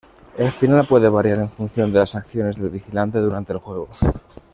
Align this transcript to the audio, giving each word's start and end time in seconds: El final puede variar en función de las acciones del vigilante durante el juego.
El 0.35 0.49
final 0.49 0.83
puede 0.87 1.07
variar 1.09 1.37
en 1.37 1.49
función 1.51 1.93
de 1.93 1.99
las 1.99 2.15
acciones 2.15 2.57
del 2.57 2.71
vigilante 2.71 3.19
durante 3.19 3.53
el 3.53 3.59
juego. 3.59 3.87